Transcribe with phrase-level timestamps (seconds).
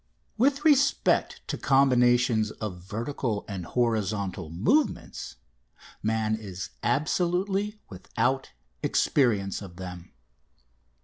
[0.39, 5.35] _With respect to combinations of vertical and horizontal movements,
[6.01, 8.49] man is absolutely without
[8.81, 10.11] experience of them.